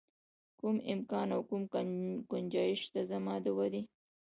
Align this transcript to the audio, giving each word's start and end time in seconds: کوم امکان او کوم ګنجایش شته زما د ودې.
کوم 0.59 0.75
امکان 0.91 1.27
او 1.35 1.41
کوم 1.49 1.61
ګنجایش 2.31 2.79
شته 2.85 3.01
زما 3.11 3.35
د 3.43 3.45
ودې. 3.57 3.81